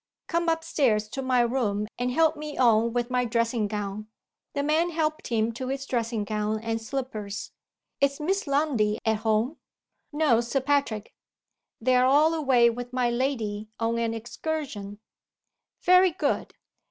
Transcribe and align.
Come 0.25 0.49
up 0.49 0.63
stairs 0.63 1.07
to 1.09 1.21
my 1.21 1.41
room, 1.41 1.85
and 1.99 2.09
help 2.09 2.35
me 2.35 2.57
on 2.57 2.91
with 2.91 3.11
my 3.11 3.23
dressing 3.23 3.67
gown." 3.67 4.07
The 4.53 4.63
man 4.63 4.89
helped 4.89 5.27
him 5.27 5.51
to 5.51 5.67
his 5.67 5.85
dressing 5.85 6.23
gown 6.23 6.59
and 6.59 6.81
slippers 6.81 7.51
"Is 7.99 8.19
Miss 8.19 8.47
Lundie 8.47 8.97
at 9.05 9.17
home?" 9.17 9.57
"No, 10.11 10.41
Sir 10.41 10.59
Patrick. 10.61 11.13
They're 11.79 12.07
all 12.07 12.33
away 12.33 12.67
with 12.67 12.91
my 12.91 13.11
lady 13.11 13.69
on 13.79 13.99
an 13.99 14.15
excursion." 14.15 14.97
"Very 15.81 16.09
good. 16.09 16.55